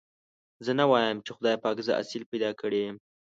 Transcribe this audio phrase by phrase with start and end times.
[0.65, 2.95] زه نه وايم چې خدای پاک زه اصيل پيدا کړي يم.